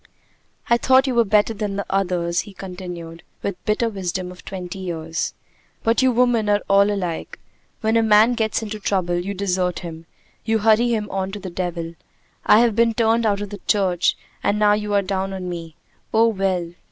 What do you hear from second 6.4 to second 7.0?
are all